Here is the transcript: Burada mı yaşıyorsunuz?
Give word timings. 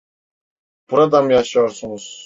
Burada 0.91 1.21
mı 1.21 1.31
yaşıyorsunuz? 1.33 2.19